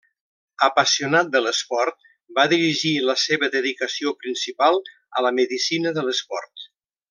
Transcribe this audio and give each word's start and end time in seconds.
Apassionat 0.67 1.27
de 1.35 1.41
l'esport, 1.47 1.99
va 2.39 2.47
dirigir 2.55 2.93
la 3.11 3.17
seva 3.25 3.51
dedicació 3.59 4.15
principal 4.25 4.83
a 5.21 5.25
la 5.27 5.35
Medicina 5.43 5.97
de 6.01 6.07
l’Esport. 6.09 6.67